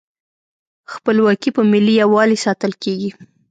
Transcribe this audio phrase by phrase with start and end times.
[0.93, 3.11] خپلواکي په ملي یووالي ساتل کیږي.